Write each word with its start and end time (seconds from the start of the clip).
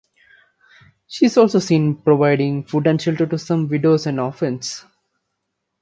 She 1.05 1.27
is 1.27 1.37
also 1.37 1.59
seen 1.59 1.95
providing 1.95 2.63
food 2.63 2.87
and 2.87 2.99
shelter 2.99 3.27
to 3.27 3.37
some 3.37 3.67
widows 3.67 4.07
and 4.07 4.19
orphans. 4.19 4.83